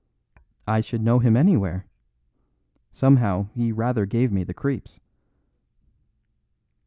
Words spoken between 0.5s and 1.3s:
"I should know